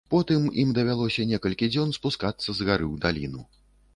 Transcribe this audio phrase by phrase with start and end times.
[0.11, 3.41] Потым ім давялося некалькі дзён спускацца з гары ў даліну.